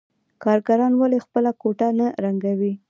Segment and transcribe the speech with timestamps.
[0.43, 2.73] کارګران ولې خپله کوټه نه رنګوي